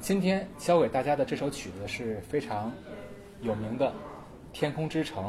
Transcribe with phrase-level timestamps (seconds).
[0.00, 2.70] 今天教给大家的这首曲子是非常
[3.42, 3.88] 有名的
[4.54, 5.24] 《天空之城》。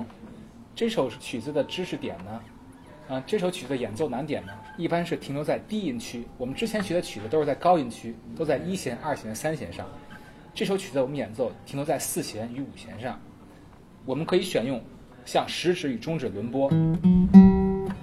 [0.76, 2.42] 这首曲子的知识点呢，
[3.10, 6.26] 啊，这首曲子的演奏难点呢，一般是停留在低音区。
[6.38, 9.88] 我们之前学的曲子都是在高音区，都在一弦、二弦、三弦上。
[10.54, 13.20] 这首曲子我们演奏停留在四弦与五弦上。
[14.06, 14.80] 我们可以选用
[15.26, 16.72] 像食指与中指轮拨，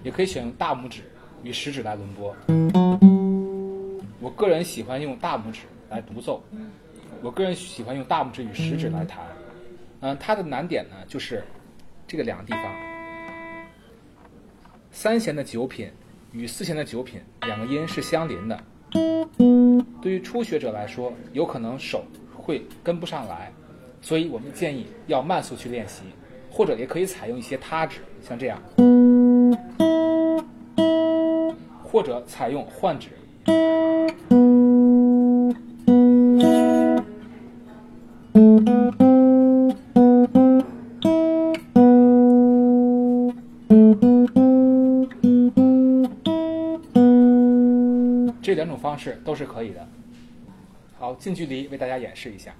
[0.03, 1.03] 也可以选用大拇指
[1.45, 2.35] 与食指来轮拨。
[4.19, 6.43] 我个人喜欢用大拇指来独奏，
[7.23, 9.21] 我个人喜欢用大拇指与食指来弹。
[10.03, 11.45] 嗯，它的难点呢就是
[12.09, 12.63] 这个两个地方，
[14.91, 15.91] 三弦的九品
[16.33, 18.61] 与四弦的九品两个音是相邻的。
[20.03, 22.05] 对于初学者来说，有可能手
[22.35, 23.53] 会跟不上来，
[24.01, 26.03] 所以我们建议要慢速去练习，
[26.51, 28.61] 或者也可以采用一些他指，像这样，
[31.85, 33.11] 或者采用换指。
[48.43, 49.87] 这两种方式都是可以的，
[50.99, 52.53] 好，近距离为大家演示一下。